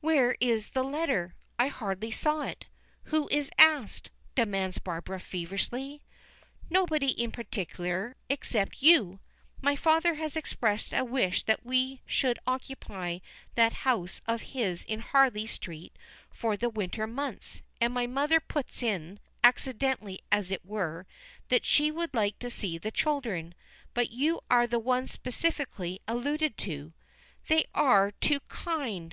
[0.00, 1.36] "Where is the letter?
[1.56, 2.64] I hardly saw it.
[3.04, 6.02] Who is asked?" demands Barbara feverishly.
[6.68, 9.20] "Nobody in particular, except you.
[9.60, 13.20] My father has expressed a wish that we should occupy
[13.54, 15.96] that house of his in Harley street
[16.32, 21.06] for the winter months, and my mother puts in, accidentally as it were,
[21.48, 23.54] that she would like to see the children.
[23.94, 26.92] But you are the one specially alluded to."
[27.46, 29.08] "They are too kind!"